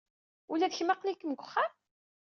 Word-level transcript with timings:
Ula 0.51 0.71
d 0.71 0.75
kemm 0.77 0.93
aql-ikem 0.93 1.31
deg 1.33 1.41
uxxam? 1.43 1.73